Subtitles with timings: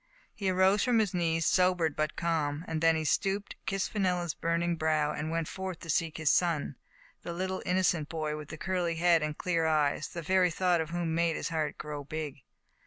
[0.33, 2.65] He arose from his knees, sobered but calm.
[2.67, 6.75] Then he stooped, kissed Fenella's burning brow, and went forth to seek his son—
[7.23, 10.81] the little, inno cent boy, with the curly head and clear eyes, the very thought
[10.81, 12.41] of whom made his heart grow big.